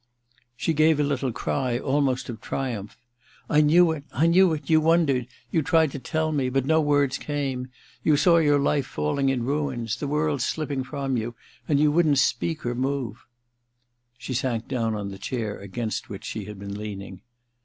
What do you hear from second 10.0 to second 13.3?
world slipping from you... and you couldn't speak or move I'